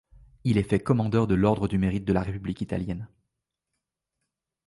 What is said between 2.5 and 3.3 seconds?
italienne.